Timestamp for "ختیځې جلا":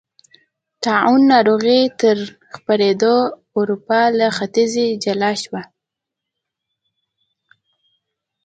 4.37-5.31